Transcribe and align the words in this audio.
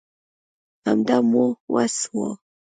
همدا 0.85 1.17
مو 1.29 1.45
وس 1.73 1.95
وو 2.13 2.27